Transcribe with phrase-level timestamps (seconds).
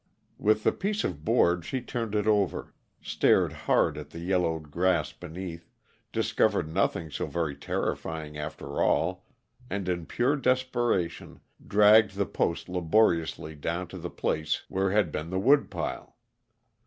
[0.39, 5.11] With the piece of board she turned it over, stared hard at the yellowed grass
[5.13, 5.69] beneath,
[6.11, 9.27] discovered nothing so very terrifying after all,
[9.69, 15.29] and, in pure desperation, dragged the post laboriously down to the place where had been
[15.29, 16.15] the woodpile.